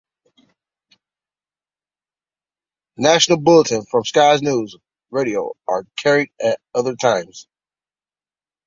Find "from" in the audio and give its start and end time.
3.87-4.03